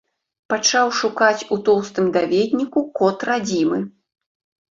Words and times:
Пачаў 0.51 0.87
шукаць 0.99 1.45
у 1.57 1.57
тоўстым 1.67 2.09
даведніку 2.17 2.79
код 3.01 3.17
радзімы. 3.29 3.79